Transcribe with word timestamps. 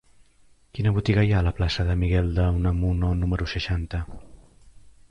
Quina 0.77 0.93
botiga 0.95 1.25
hi 1.27 1.35
ha 1.35 1.41
a 1.45 1.47
la 1.49 1.53
plaça 1.59 1.85
de 1.91 1.97
Miguel 2.05 2.33
de 2.39 2.49
Unamuno 2.57 3.13
número 3.23 3.53
seixanta? 3.57 4.03